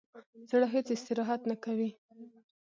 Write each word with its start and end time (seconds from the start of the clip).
زړه 0.49 0.67
هیڅ 0.73 0.87
استراحت 0.95 1.41
نه 1.49 1.55
کوي. 1.63 1.89